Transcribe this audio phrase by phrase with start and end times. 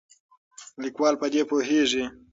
[0.83, 2.03] لیکوال په دې پوهیږي.